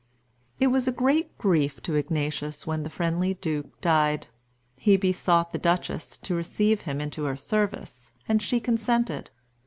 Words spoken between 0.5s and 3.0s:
It was a great grief to Ignatius when the